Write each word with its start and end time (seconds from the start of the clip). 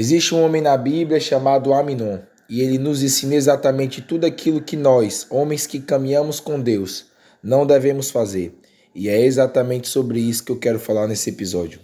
Existe 0.00 0.32
um 0.32 0.44
homem 0.44 0.62
na 0.62 0.76
Bíblia 0.76 1.18
chamado 1.18 1.74
Aminon, 1.74 2.20
e 2.48 2.60
ele 2.60 2.78
nos 2.78 3.02
ensina 3.02 3.34
exatamente 3.34 4.00
tudo 4.00 4.26
aquilo 4.26 4.62
que 4.62 4.76
nós, 4.76 5.26
homens 5.28 5.66
que 5.66 5.80
caminhamos 5.80 6.38
com 6.38 6.60
Deus, 6.60 7.06
não 7.42 7.66
devemos 7.66 8.08
fazer. 8.08 8.56
E 8.94 9.08
é 9.08 9.20
exatamente 9.20 9.88
sobre 9.88 10.20
isso 10.20 10.44
que 10.44 10.52
eu 10.52 10.56
quero 10.56 10.78
falar 10.78 11.08
nesse 11.08 11.30
episódio. 11.30 11.80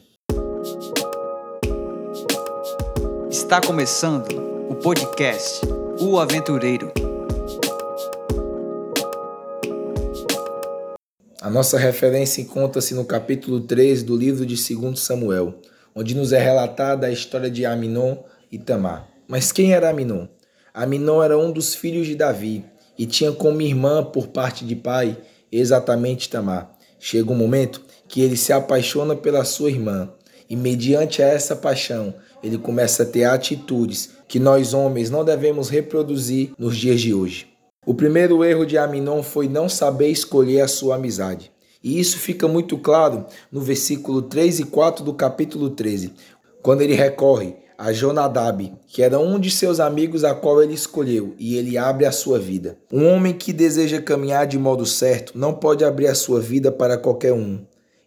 Está 3.28 3.60
começando 3.60 4.28
o 4.70 4.76
podcast 4.76 5.66
O 6.00 6.16
Aventureiro. 6.16 6.92
A 11.40 11.50
nossa 11.50 11.76
referência 11.76 12.40
encontra-se 12.40 12.94
no 12.94 13.04
capítulo 13.04 13.62
3 13.62 14.04
do 14.04 14.16
livro 14.16 14.46
de 14.46 14.54
2 14.54 15.00
Samuel 15.00 15.58
onde 15.94 16.14
nos 16.14 16.32
é 16.32 16.38
relatada 16.38 17.06
a 17.06 17.12
história 17.12 17.50
de 17.50 17.64
Aminon 17.64 18.16
e 18.50 18.58
Tamar. 18.58 19.08
Mas 19.28 19.52
quem 19.52 19.72
era 19.72 19.90
Aminon? 19.90 20.26
Aminon 20.72 21.22
era 21.22 21.38
um 21.38 21.52
dos 21.52 21.74
filhos 21.74 22.06
de 22.06 22.14
Davi 22.14 22.64
e 22.98 23.06
tinha 23.06 23.32
como 23.32 23.62
irmã 23.62 24.02
por 24.02 24.28
parte 24.28 24.64
de 24.64 24.74
pai 24.74 25.16
exatamente 25.50 26.28
Tamar. 26.28 26.70
Chega 26.98 27.30
um 27.30 27.36
momento 27.36 27.82
que 28.08 28.20
ele 28.20 28.36
se 28.36 28.52
apaixona 28.52 29.14
pela 29.14 29.44
sua 29.44 29.70
irmã 29.70 30.10
e 30.48 30.56
mediante 30.56 31.22
essa 31.22 31.54
paixão 31.54 32.14
ele 32.42 32.58
começa 32.58 33.02
a 33.02 33.06
ter 33.06 33.24
atitudes 33.24 34.10
que 34.28 34.38
nós 34.38 34.74
homens 34.74 35.10
não 35.10 35.24
devemos 35.24 35.68
reproduzir 35.68 36.52
nos 36.58 36.76
dias 36.76 37.00
de 37.00 37.14
hoje. 37.14 37.48
O 37.86 37.94
primeiro 37.94 38.42
erro 38.42 38.64
de 38.64 38.78
Aminon 38.78 39.22
foi 39.22 39.48
não 39.48 39.68
saber 39.68 40.08
escolher 40.08 40.62
a 40.62 40.68
sua 40.68 40.96
amizade. 40.96 41.53
E 41.84 42.00
isso 42.00 42.18
fica 42.18 42.48
muito 42.48 42.78
claro 42.78 43.26
no 43.52 43.60
versículo 43.60 44.22
3 44.22 44.60
e 44.60 44.64
4 44.64 45.04
do 45.04 45.12
capítulo 45.12 45.68
13, 45.68 46.14
quando 46.62 46.80
ele 46.80 46.94
recorre 46.94 47.56
a 47.76 47.92
Jonadab, 47.92 48.72
que 48.86 49.02
era 49.02 49.18
um 49.18 49.38
de 49.38 49.50
seus 49.50 49.80
amigos 49.80 50.24
a 50.24 50.34
qual 50.34 50.62
ele 50.62 50.72
escolheu, 50.72 51.34
e 51.38 51.56
ele 51.56 51.76
abre 51.76 52.06
a 52.06 52.12
sua 52.12 52.38
vida. 52.38 52.78
Um 52.90 53.06
homem 53.06 53.34
que 53.34 53.52
deseja 53.52 54.00
caminhar 54.00 54.46
de 54.46 54.58
modo 54.58 54.86
certo 54.86 55.38
não 55.38 55.52
pode 55.52 55.84
abrir 55.84 56.06
a 56.06 56.14
sua 56.14 56.40
vida 56.40 56.72
para 56.72 56.96
qualquer 56.96 57.34
um. 57.34 57.60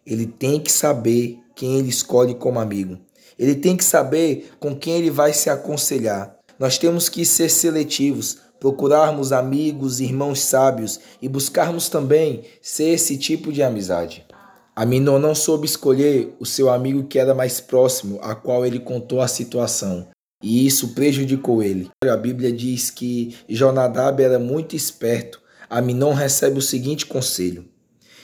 Ele 0.04 0.26
tem 0.26 0.58
que 0.58 0.72
saber 0.72 1.38
quem 1.54 1.78
ele 1.78 1.88
escolhe 1.88 2.34
como 2.34 2.58
amigo. 2.58 2.98
Ele 3.38 3.54
tem 3.54 3.76
que 3.76 3.84
saber 3.84 4.50
com 4.58 4.74
quem 4.74 4.94
ele 4.94 5.10
vai 5.10 5.32
se 5.32 5.48
aconselhar. 5.48 6.36
Nós 6.58 6.78
temos 6.78 7.08
que 7.08 7.24
ser 7.24 7.48
seletivos 7.48 8.38
procurarmos 8.60 9.32
amigos, 9.32 10.00
irmãos 10.00 10.40
sábios 10.40 10.98
e 11.20 11.28
buscarmos 11.28 11.88
também 11.88 12.42
ser 12.60 12.90
esse 12.90 13.16
tipo 13.16 13.52
de 13.52 13.62
amizade. 13.62 14.26
Aminon 14.74 15.18
não 15.18 15.34
soube 15.34 15.66
escolher 15.66 16.34
o 16.38 16.46
seu 16.46 16.70
amigo 16.70 17.04
que 17.04 17.18
era 17.18 17.34
mais 17.34 17.60
próximo, 17.60 18.20
a 18.22 18.34
qual 18.34 18.64
ele 18.64 18.78
contou 18.78 19.20
a 19.20 19.26
situação, 19.26 20.06
e 20.42 20.64
isso 20.66 20.94
prejudicou 20.94 21.62
ele. 21.62 21.90
A 22.04 22.16
Bíblia 22.16 22.52
diz 22.52 22.90
que 22.90 23.36
Jonadab 23.48 24.22
era 24.22 24.38
muito 24.38 24.76
esperto. 24.76 25.40
Aminon 25.68 26.12
recebe 26.12 26.58
o 26.58 26.62
seguinte 26.62 27.06
conselho: 27.06 27.64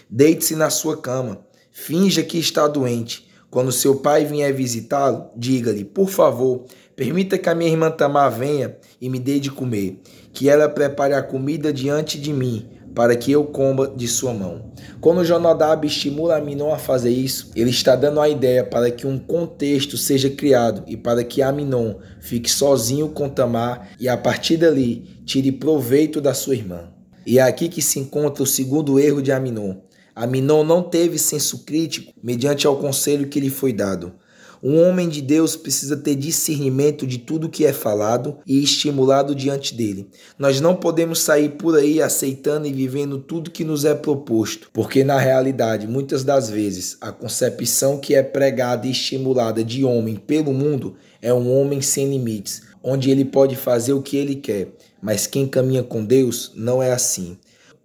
Deite-se 0.09 0.55
na 0.55 0.71
sua 0.71 0.97
cama, 0.97 1.45
finja 1.73 2.23
que 2.23 2.39
está 2.39 2.69
doente. 2.69 3.29
Quando 3.55 3.71
seu 3.71 3.95
pai 3.95 4.25
vier 4.25 4.53
visitá-lo, 4.53 5.27
diga-lhe, 5.37 5.85
por 5.85 6.09
favor, 6.09 6.65
permita 6.97 7.39
que 7.39 7.49
a 7.49 7.55
minha 7.55 7.71
irmã 7.71 7.89
Tamar 7.89 8.29
venha 8.29 8.77
e 9.01 9.09
me 9.09 9.21
dê 9.21 9.39
de 9.39 9.49
comer 9.49 10.01
que 10.33 10.49
ela 10.49 10.69
prepare 10.69 11.15
a 11.15 11.23
comida 11.23 11.73
diante 11.73 12.21
de 12.21 12.33
mim, 12.33 12.67
para 12.97 13.15
que 13.15 13.31
eu 13.31 13.45
coma 13.45 13.87
de 13.87 14.09
sua 14.09 14.35
mão. 14.35 14.73
Quando 15.01 15.25
Jonadab 15.25 15.87
estimula 15.87 16.37
Aminon 16.37 16.73
a 16.73 16.79
fazer 16.79 17.11
isso, 17.11 17.53
ele 17.55 17.71
está 17.71 17.95
dando 17.95 18.21
a 18.21 18.29
ideia 18.29 18.65
para 18.65 18.91
que 18.91 19.07
um 19.07 19.21
contexto 19.21 19.97
seja 19.97 20.29
criado 20.29 20.83
e 20.89 20.97
para 20.97 21.23
que 21.23 21.41
Aminon 21.41 21.95
fique 22.21 22.51
sozinho 22.51 23.11
com 23.11 23.29
Tamar 23.29 23.89
e 24.01 24.09
a 24.09 24.17
partir 24.17 24.57
dali 24.57 25.23
tire 25.25 25.53
proveito 25.53 26.21
da 26.21 26.35
sua 26.35 26.57
irmã. 26.57 26.89
E 27.25 27.39
é 27.39 27.43
aqui 27.43 27.69
que 27.69 27.81
se 27.81 28.01
encontra 28.01 28.43
o 28.43 28.47
segundo 28.49 28.99
erro 28.99 29.23
de 29.23 29.31
Aminon. 29.31 29.77
Aminon 30.15 30.63
não 30.65 30.83
teve 30.83 31.19
senso 31.19 31.65
crítico 31.65 32.13
mediante 32.23 32.67
ao 32.67 32.77
conselho 32.77 33.29
que 33.29 33.41
lhe 33.41 33.51
foi 33.51 33.73
dado. 33.73 34.13
Um 34.67 34.81
homem 34.81 35.11
de 35.11 35.21
Deus 35.21 35.57
precisa 35.57 35.95
ter 35.95 36.15
discernimento 36.15 37.07
de 37.07 37.19
tudo 37.19 37.51
que 37.51 37.67
é 37.67 37.73
falado 37.75 38.39
e 38.47 38.63
estimulado 38.63 39.35
diante 39.35 39.75
dele. 39.75 40.09
Nós 40.39 40.59
não 40.59 40.75
podemos 40.75 41.19
sair 41.19 41.51
por 41.51 41.77
aí 41.77 42.01
aceitando 42.01 42.67
e 42.67 42.73
vivendo 42.73 43.19
tudo 43.19 43.51
que 43.51 43.63
nos 43.63 43.85
é 43.85 43.95
proposto, 43.95 44.71
porque 44.73 45.05
na 45.05 45.19
realidade, 45.19 45.87
muitas 45.87 46.25
das 46.25 46.49
vezes, 46.49 46.97
a 46.99 47.13
concepção 47.13 47.99
que 47.99 48.15
é 48.15 48.23
pregada 48.23 48.87
e 48.87 48.91
estimulada 48.91 49.63
de 49.63 49.85
homem 49.85 50.17
pelo 50.17 50.55
mundo 50.55 50.95
é 51.21 51.35
um 51.35 51.55
homem 51.55 51.83
sem 51.83 52.09
limites, 52.09 52.63
onde 52.83 53.11
ele 53.11 53.27
pode 53.27 53.57
fazer 53.57 53.93
o 53.93 54.01
que 54.01 54.17
ele 54.17 54.37
quer, 54.37 54.69
mas 55.03 55.27
quem 55.27 55.47
caminha 55.47 55.83
com 55.83 56.03
Deus 56.03 56.53
não 56.55 56.83
é 56.83 56.91
assim. 56.91 57.37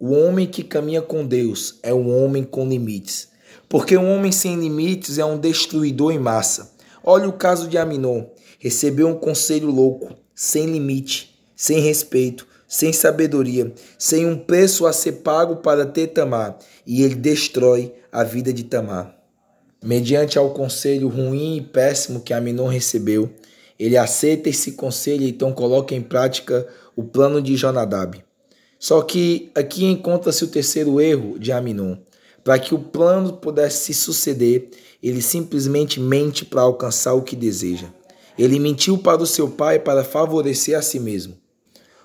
O 0.02 0.12
homem 0.12 0.46
que 0.46 0.64
caminha 0.64 1.02
com 1.02 1.26
Deus 1.26 1.78
é 1.82 1.92
um 1.92 2.24
homem 2.24 2.42
com 2.42 2.66
limites. 2.66 3.28
Porque 3.68 3.94
um 3.98 4.10
homem 4.10 4.32
sem 4.32 4.58
limites 4.58 5.18
é 5.18 5.24
um 5.26 5.38
destruidor 5.38 6.10
em 6.10 6.18
massa. 6.18 6.72
Olha 7.04 7.28
o 7.28 7.34
caso 7.34 7.68
de 7.68 7.76
Aminon. 7.76 8.24
Recebeu 8.58 9.08
um 9.08 9.14
conselho 9.14 9.70
louco, 9.70 10.14
sem 10.34 10.64
limite, 10.64 11.38
sem 11.54 11.80
respeito, 11.80 12.48
sem 12.66 12.94
sabedoria, 12.94 13.74
sem 13.98 14.24
um 14.24 14.38
preço 14.38 14.86
a 14.86 14.92
ser 14.94 15.12
pago 15.12 15.56
para 15.56 15.84
ter 15.84 16.06
Tamar, 16.06 16.58
e 16.86 17.02
ele 17.02 17.16
destrói 17.16 17.92
a 18.10 18.24
vida 18.24 18.54
de 18.54 18.64
Tamar. 18.64 19.14
Mediante 19.84 20.38
ao 20.38 20.54
conselho 20.54 21.08
ruim 21.08 21.58
e 21.58 21.60
péssimo 21.60 22.20
que 22.20 22.32
Aminon 22.32 22.68
recebeu, 22.68 23.28
ele 23.78 23.98
aceita 23.98 24.48
esse 24.48 24.72
conselho 24.72 25.24
e 25.24 25.28
então 25.28 25.52
coloca 25.52 25.94
em 25.94 26.00
prática 26.00 26.66
o 26.96 27.04
plano 27.04 27.42
de 27.42 27.54
Jonadab. 27.54 28.29
Só 28.80 29.02
que 29.02 29.52
aqui 29.54 29.84
encontra-se 29.84 30.42
o 30.42 30.48
terceiro 30.48 30.98
erro 30.98 31.38
de 31.38 31.52
Aminon. 31.52 31.98
Para 32.42 32.58
que 32.58 32.74
o 32.74 32.78
plano 32.78 33.34
pudesse 33.34 33.84
se 33.84 33.94
suceder, 33.94 34.70
ele 35.02 35.20
simplesmente 35.20 36.00
mente 36.00 36.46
para 36.46 36.62
alcançar 36.62 37.12
o 37.12 37.20
que 37.20 37.36
deseja. 37.36 37.88
Ele 38.38 38.58
mentiu 38.58 38.96
para 38.96 39.22
o 39.22 39.26
seu 39.26 39.50
pai 39.50 39.78
para 39.78 40.02
favorecer 40.02 40.78
a 40.78 40.80
si 40.80 40.98
mesmo. 40.98 41.36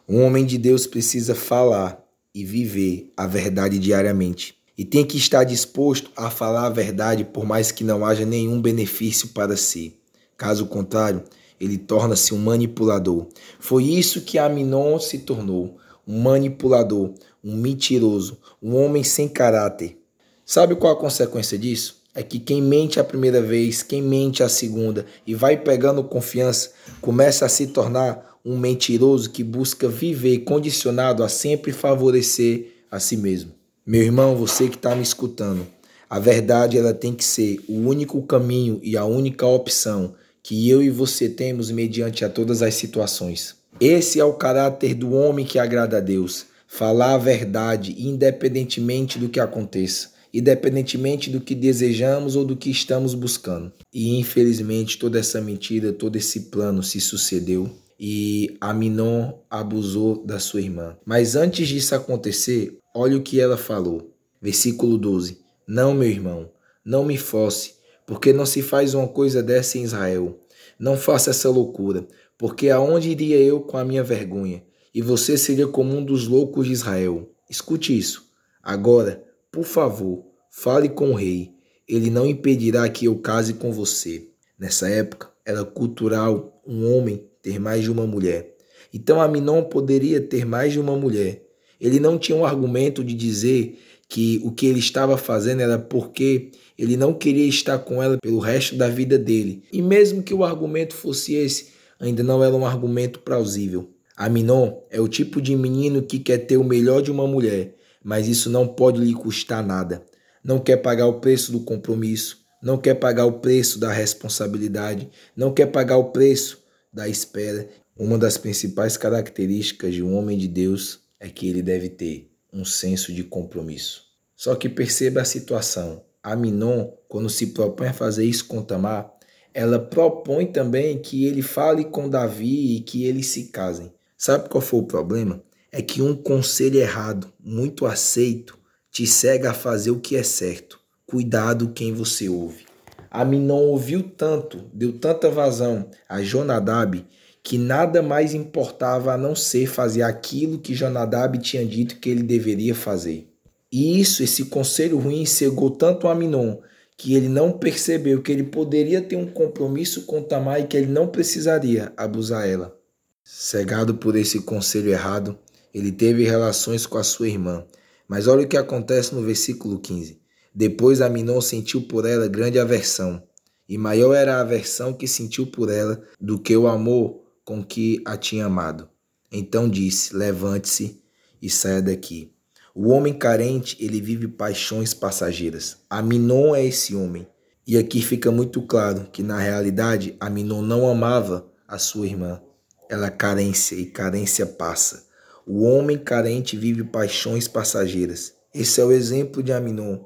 Um 0.07 0.21
homem 0.21 0.45
de 0.45 0.57
Deus 0.57 0.85
precisa 0.85 1.33
falar 1.33 2.03
e 2.33 2.43
viver 2.43 3.09
a 3.15 3.25
verdade 3.25 3.79
diariamente. 3.79 4.57
E 4.77 4.83
tem 4.83 5.05
que 5.05 5.15
estar 5.15 5.45
disposto 5.45 6.11
a 6.13 6.29
falar 6.29 6.65
a 6.65 6.69
verdade 6.69 7.23
por 7.23 7.45
mais 7.45 7.71
que 7.71 7.85
não 7.85 8.05
haja 8.05 8.25
nenhum 8.25 8.61
benefício 8.61 9.29
para 9.29 9.55
si. 9.55 9.97
Caso 10.35 10.65
contrário, 10.65 11.23
ele 11.57 11.77
torna-se 11.77 12.33
um 12.33 12.37
manipulador. 12.37 13.27
Foi 13.57 13.85
isso 13.85 14.21
que 14.21 14.37
Aminon 14.37 14.99
se 14.99 15.19
tornou: 15.19 15.77
um 16.07 16.21
manipulador, 16.21 17.11
um 17.43 17.55
mentiroso, 17.55 18.37
um 18.61 18.75
homem 18.75 19.03
sem 19.03 19.27
caráter. 19.27 19.97
Sabe 20.45 20.75
qual 20.75 20.93
a 20.93 20.99
consequência 20.99 21.57
disso? 21.57 22.01
É 22.13 22.23
que 22.23 22.39
quem 22.39 22.61
mente 22.61 22.99
a 22.99 23.03
primeira 23.03 23.41
vez, 23.41 23.83
quem 23.83 24.01
mente 24.01 24.41
a 24.41 24.49
segunda 24.49 25.05
e 25.25 25.33
vai 25.33 25.57
pegando 25.57 26.03
confiança, 26.03 26.71
começa 27.01 27.45
a 27.45 27.49
se 27.49 27.67
tornar 27.67 28.39
um 28.45 28.57
mentiroso 28.57 29.31
que 29.31 29.43
busca 29.43 29.87
viver 29.87 30.39
condicionado 30.39 31.23
a 31.23 31.29
sempre 31.29 31.71
favorecer 31.71 32.83
a 32.91 32.99
si 32.99 33.17
mesmo. 33.17 33.51
Meu 33.85 34.03
irmão, 34.03 34.35
você 34.35 34.69
que 34.69 34.75
está 34.75 34.95
me 34.95 35.01
escutando, 35.01 35.65
a 36.09 36.19
verdade 36.19 36.77
ela 36.77 36.93
tem 36.93 37.13
que 37.13 37.23
ser 37.23 37.59
o 37.67 37.73
único 37.87 38.21
caminho 38.21 38.79
e 38.83 38.95
a 38.95 39.03
única 39.03 39.45
opção 39.45 40.13
que 40.43 40.69
eu 40.69 40.81
e 40.81 40.91
você 40.91 41.27
temos 41.27 41.71
mediante 41.71 42.23
a 42.23 42.29
todas 42.29 42.61
as 42.61 42.75
situações. 42.75 43.55
Esse 43.79 44.19
é 44.19 44.23
o 44.25 44.33
caráter 44.33 44.93
do 44.93 45.13
homem 45.13 45.45
que 45.45 45.59
agrada 45.59 45.97
a 45.97 46.01
Deus. 46.01 46.45
Falar 46.67 47.13
a 47.13 47.17
verdade, 47.17 47.95
independentemente 47.97 49.19
do 49.19 49.29
que 49.29 49.39
aconteça 49.39 50.15
independentemente 50.35 51.29
do 51.29 51.39
que 51.39 51.55
desejamos 51.55 52.35
ou 52.35 52.43
do 52.43 52.57
que 52.57 52.69
estamos 52.69 53.13
buscando. 53.13 53.71
E 53.93 54.19
infelizmente 54.19 54.99
toda 54.99 55.17
essa 55.17 55.39
mentira, 55.39 55.93
todo 55.93 56.17
esse 56.17 56.41
plano 56.41 56.83
se 56.83 56.99
sucedeu 56.99 57.71
e 57.97 58.57
Aminon 58.59 59.31
abusou 59.49 60.25
da 60.25 60.37
sua 60.37 60.61
irmã. 60.61 60.97
Mas 61.05 61.37
antes 61.37 61.69
disso 61.69 61.95
acontecer, 61.95 62.77
olha 62.93 63.15
o 63.15 63.21
que 63.21 63.39
ela 63.39 63.57
falou. 63.57 64.13
Versículo 64.41 64.97
12: 64.97 65.39
Não, 65.65 65.93
meu 65.93 66.09
irmão, 66.09 66.49
não 66.83 67.05
me 67.05 67.17
fosse, 67.17 67.75
porque 68.05 68.33
não 68.33 68.45
se 68.45 68.61
faz 68.61 68.93
uma 68.93 69.07
coisa 69.07 69.41
dessa 69.41 69.77
em 69.77 69.83
Israel. 69.83 70.37
Não 70.79 70.97
faça 70.97 71.29
essa 71.29 71.49
loucura, 71.49 72.07
porque 72.37 72.69
aonde 72.69 73.09
iria 73.09 73.37
eu 73.37 73.61
com 73.61 73.77
a 73.77 73.85
minha 73.85 74.03
vergonha? 74.03 74.63
E 74.93 75.01
você 75.01 75.37
seria 75.37 75.67
como 75.67 75.95
um 75.95 76.03
dos 76.03 76.27
loucos 76.27 76.67
de 76.67 76.73
Israel. 76.73 77.29
Escute 77.49 77.97
isso. 77.97 78.25
Agora, 78.61 79.23
por 79.51 79.63
favor, 79.63 80.25
fale 80.49 80.89
com 80.89 81.11
o 81.11 81.15
rei. 81.15 81.51
Ele 81.87 82.09
não 82.09 82.25
impedirá 82.25 82.87
que 82.89 83.05
eu 83.05 83.17
case 83.17 83.53
com 83.53 83.71
você. 83.71 84.29
Nessa 84.57 84.89
época, 84.89 85.29
era 85.45 85.63
cultural 85.63 86.61
um 86.65 86.95
homem 86.95 87.23
ter 87.41 87.59
mais 87.59 87.83
de 87.83 87.91
uma 87.91 88.07
mulher. 88.07 88.55
Então 88.93 89.21
Aminon 89.21 89.63
poderia 89.63 90.19
ter 90.19 90.45
mais 90.45 90.73
de 90.73 90.79
uma 90.79 90.95
mulher. 90.95 91.45
Ele 91.79 91.99
não 91.99 92.17
tinha 92.17 92.37
um 92.37 92.45
argumento 92.45 93.03
de 93.03 93.13
dizer 93.13 93.77
que 94.07 94.41
o 94.43 94.51
que 94.51 94.65
ele 94.65 94.79
estava 94.79 95.17
fazendo 95.17 95.61
era 95.61 95.77
porque 95.77 96.51
ele 96.77 96.97
não 96.97 97.13
queria 97.13 97.47
estar 97.47 97.79
com 97.79 98.01
ela 98.01 98.17
pelo 98.21 98.39
resto 98.39 98.75
da 98.75 98.89
vida 98.89 99.17
dele. 99.17 99.63
E 99.71 99.81
mesmo 99.81 100.23
que 100.23 100.33
o 100.33 100.43
argumento 100.43 100.93
fosse 100.93 101.33
esse, 101.33 101.69
ainda 101.99 102.23
não 102.23 102.43
era 102.43 102.55
um 102.55 102.65
argumento 102.65 103.19
plausível. 103.19 103.89
Aminon 104.15 104.81
é 104.89 105.01
o 105.01 105.07
tipo 105.07 105.41
de 105.41 105.55
menino 105.55 106.01
que 106.01 106.19
quer 106.19 106.39
ter 106.39 106.57
o 106.57 106.63
melhor 106.63 107.01
de 107.01 107.11
uma 107.11 107.27
mulher, 107.27 107.75
mas 108.03 108.27
isso 108.27 108.49
não 108.49 108.67
pode 108.67 109.01
lhe 109.01 109.13
custar 109.13 109.65
nada. 109.65 110.05
Não 110.43 110.59
quer 110.59 110.77
pagar 110.77 111.07
o 111.07 111.19
preço 111.19 111.51
do 111.51 111.61
compromisso, 111.61 112.45
não 112.61 112.77
quer 112.77 112.95
pagar 112.95 113.25
o 113.25 113.39
preço 113.39 113.79
da 113.79 113.91
responsabilidade, 113.91 115.09
não 115.35 115.53
quer 115.53 115.65
pagar 115.67 115.97
o 115.97 116.11
preço 116.11 116.63
da 116.93 117.09
espera. 117.09 117.67
Uma 117.97 118.17
das 118.17 118.37
principais 118.37 118.95
características 118.95 119.93
de 119.93 120.03
um 120.03 120.15
homem 120.15 120.37
de 120.37 120.47
Deus 120.47 120.99
é 121.19 121.29
que 121.29 121.49
ele 121.49 121.61
deve 121.61 121.89
ter 121.89 122.31
um 122.53 122.63
senso 122.63 123.13
de 123.13 123.23
compromisso. 123.23 124.03
Só 124.35 124.55
que 124.55 124.69
perceba 124.69 125.21
a 125.21 125.25
situação. 125.25 126.04
Aminon, 126.25 126.89
quando 127.07 127.29
se 127.29 127.47
propõe 127.47 127.89
a 127.89 127.93
fazer 127.93 128.25
isso 128.25 128.45
com 128.47 128.63
Tamar, 128.63 129.13
ela 129.53 129.77
propõe 129.77 130.47
também 130.47 130.97
que 130.97 131.23
ele 131.23 131.43
fale 131.43 131.85
com 131.85 132.09
Davi 132.09 132.77
e 132.77 132.79
que 132.79 133.05
eles 133.05 133.27
se 133.27 133.43
casem. 133.49 133.93
Sabe 134.17 134.49
qual 134.49 134.59
foi 134.59 134.79
o 134.79 134.87
problema? 134.87 135.39
É 135.71 135.83
que 135.83 136.01
um 136.01 136.15
conselho 136.15 136.79
errado, 136.79 137.31
muito 137.39 137.85
aceito, 137.85 138.57
te 138.91 139.05
cega 139.05 139.51
a 139.51 139.53
fazer 139.53 139.91
o 139.91 139.99
que 139.99 140.15
é 140.15 140.23
certo. 140.23 140.79
Cuidado 141.05 141.73
quem 141.75 141.93
você 141.93 142.27
ouve. 142.27 142.65
Aminon 143.11 143.67
ouviu 143.67 144.01
tanto, 144.01 144.65
deu 144.73 144.93
tanta 144.93 145.29
vazão 145.29 145.91
a 146.09 146.23
Jonadab, 146.23 147.05
que 147.43 147.59
nada 147.59 148.01
mais 148.01 148.33
importava 148.33 149.13
a 149.13 149.17
não 149.17 149.35
ser 149.35 149.67
fazer 149.67 150.01
aquilo 150.01 150.57
que 150.57 150.73
Jonadab 150.73 151.37
tinha 151.37 151.63
dito 151.63 151.99
que 151.99 152.09
ele 152.09 152.23
deveria 152.23 152.73
fazer. 152.73 153.29
E 153.77 153.99
isso, 153.99 154.23
esse 154.23 154.45
conselho 154.45 154.97
ruim, 154.97 155.25
cegou 155.25 155.69
tanto 155.69 156.07
Aminon, 156.07 156.59
que 156.95 157.13
ele 157.13 157.27
não 157.27 157.51
percebeu 157.51 158.21
que 158.21 158.31
ele 158.31 158.45
poderia 158.45 159.01
ter 159.01 159.17
um 159.17 159.27
compromisso 159.27 160.03
com 160.03 160.23
Tamar 160.23 160.61
e 160.61 160.65
que 160.65 160.77
ele 160.77 160.85
não 160.85 161.09
precisaria 161.09 161.91
abusar 161.97 162.47
ela. 162.47 162.73
Cegado 163.21 163.95
por 163.95 164.15
esse 164.15 164.39
conselho 164.43 164.89
errado, 164.89 165.37
ele 165.73 165.91
teve 165.91 166.23
relações 166.23 166.85
com 166.85 166.97
a 166.97 167.03
sua 167.03 167.27
irmã. 167.27 167.65
Mas 168.07 168.27
olha 168.27 168.45
o 168.45 168.47
que 168.47 168.55
acontece 168.55 169.13
no 169.13 169.21
versículo 169.21 169.77
15. 169.77 170.21
Depois 170.53 171.01
Aminon 171.01 171.41
sentiu 171.41 171.81
por 171.81 172.05
ela 172.05 172.29
grande 172.29 172.57
aversão, 172.57 173.21
e 173.67 173.77
maior 173.77 174.13
era 174.13 174.37
a 174.37 174.39
aversão 174.39 174.93
que 174.93 175.05
sentiu 175.05 175.47
por 175.47 175.69
ela 175.69 176.01
do 176.17 176.39
que 176.39 176.55
o 176.55 176.69
amor 176.69 177.25
com 177.43 177.61
que 177.61 178.01
a 178.05 178.15
tinha 178.15 178.45
amado. 178.45 178.87
Então 179.29 179.67
disse: 179.67 180.15
Levante-se 180.15 181.03
e 181.41 181.49
saia 181.49 181.81
daqui. 181.81 182.34
O 182.77 182.89
homem 182.89 183.13
carente, 183.13 183.77
ele 183.79 184.01
vive 184.01 184.27
paixões 184.27 184.93
passageiras. 184.93 185.77
Aminon 185.89 186.53
é 186.53 186.65
esse 186.65 186.93
homem. 186.93 187.25
E 187.65 187.77
aqui 187.77 188.01
fica 188.01 188.29
muito 188.29 188.61
claro 188.61 189.07
que 189.13 189.23
na 189.23 189.39
realidade 189.39 190.17
Aminon 190.19 190.61
não 190.61 190.85
amava 190.85 191.49
a 191.65 191.77
sua 191.77 192.05
irmã. 192.05 192.41
Ela 192.89 193.07
é 193.07 193.11
carência 193.11 193.75
e 193.75 193.85
carência 193.85 194.45
passa. 194.45 195.05
O 195.47 195.63
homem 195.63 195.97
carente 195.97 196.57
vive 196.57 196.83
paixões 196.83 197.47
passageiras. 197.47 198.33
Esse 198.53 198.81
é 198.81 198.83
o 198.83 198.91
exemplo 198.91 199.41
de 199.41 199.53
Aminon. 199.53 199.99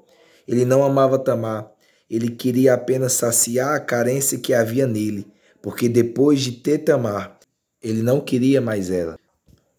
Ele 0.48 0.64
não 0.64 0.84
amava 0.84 1.18
Tamar. 1.18 1.72
Ele 2.08 2.30
queria 2.30 2.76
apenas 2.76 3.14
saciar 3.14 3.74
a 3.74 3.80
carência 3.80 4.38
que 4.38 4.54
havia 4.54 4.86
nele, 4.86 5.26
porque 5.60 5.90
depois 5.90 6.40
de 6.40 6.52
ter 6.52 6.80
Tamar, 6.80 7.40
ele 7.82 8.04
não 8.04 8.22
queria 8.22 8.62
mais 8.62 8.92
ela. 8.92 9.19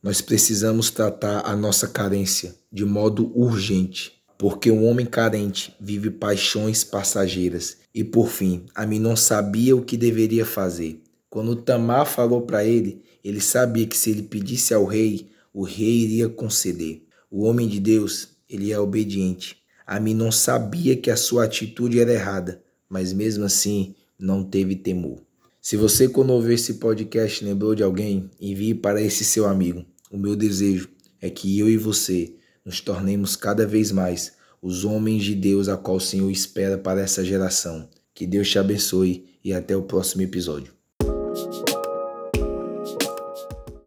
Nós 0.03 0.23
precisamos 0.23 0.91
tratar 0.91 1.43
a 1.45 1.55
nossa 1.55 1.87
carência 1.87 2.55
de 2.73 2.87
modo 2.87 3.31
urgente, 3.39 4.13
porque 4.39 4.71
um 4.71 4.87
homem 4.87 5.05
carente 5.05 5.77
vive 5.79 6.09
paixões 6.09 6.83
passageiras. 6.83 7.77
E 7.95 8.03
por 8.03 8.31
fim, 8.31 8.65
Aminon 8.75 9.15
sabia 9.15 9.77
o 9.77 9.85
que 9.85 9.99
deveria 9.99 10.47
fazer. 10.47 11.03
Quando 11.29 11.55
Tamar 11.55 12.07
falou 12.07 12.41
para 12.41 12.65
ele, 12.65 13.03
ele 13.23 13.43
sabia 13.43 13.87
que 13.87 13.97
se 13.97 14.11
ele 14.11 14.23
pedisse 14.23 14.73
ao 14.73 14.87
rei, 14.87 15.29
o 15.53 15.65
rei 15.65 16.05
iria 16.05 16.31
conceder. 16.31 17.03
O 17.31 17.43
homem 17.43 17.69
de 17.69 17.79
Deus, 17.79 18.29
ele 18.49 18.73
é 18.73 18.81
obediente. 18.81 19.59
Aminon 19.87 20.33
sabia 20.33 20.97
que 20.97 21.11
a 21.11 21.17
sua 21.17 21.45
atitude 21.45 22.01
era 22.01 22.15
errada, 22.15 22.63
mas 22.89 23.13
mesmo 23.13 23.45
assim 23.45 23.95
não 24.19 24.43
teve 24.43 24.77
temor. 24.77 25.21
Se 25.61 25.77
você, 25.77 26.09
quando 26.09 26.31
ouvir 26.31 26.55
esse 26.55 26.75
podcast, 26.75 27.45
lembrou 27.45 27.75
de 27.75 27.83
alguém, 27.83 28.31
envie 28.41 28.75
para 28.75 29.03
esse 29.03 29.27
seu 29.27 29.47
amigo. 29.47 29.85
O 30.11 30.19
meu 30.19 30.35
desejo 30.35 30.89
é 31.21 31.31
que 31.31 31.57
eu 31.57 31.69
e 31.69 31.77
você 31.77 32.35
nos 32.65 32.81
tornemos 32.81 33.37
cada 33.37 33.65
vez 33.65 33.93
mais 33.93 34.33
os 34.61 34.85
homens 34.85 35.23
de 35.23 35.37
Deus 35.37 35.69
a 35.69 35.77
qual 35.77 35.99
o 35.99 36.01
Senhor 36.01 36.29
espera 36.31 36.77
para 36.77 37.01
essa 37.01 37.25
geração. 37.25 37.89
Que 38.13 38.27
Deus 38.27 38.51
te 38.51 38.59
abençoe 38.59 39.25
e 39.45 39.55
até 39.55 39.77
o 39.77 39.85
próximo 39.85 40.23
episódio. 40.23 40.80